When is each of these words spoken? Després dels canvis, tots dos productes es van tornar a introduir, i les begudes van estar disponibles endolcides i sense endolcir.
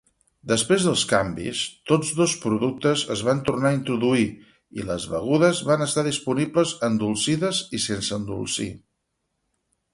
Després 0.51 0.85
dels 0.85 1.01
canvis, 1.09 1.59
tots 1.91 2.13
dos 2.19 2.33
productes 2.45 3.03
es 3.17 3.21
van 3.27 3.43
tornar 3.51 3.71
a 3.71 3.77
introduir, 3.79 4.25
i 4.81 4.87
les 4.89 5.07
begudes 5.13 5.63
van 5.71 5.87
estar 5.89 6.07
disponibles 6.11 6.75
endolcides 6.91 7.63
i 7.81 7.85
sense 7.89 8.21
endolcir. 8.21 8.71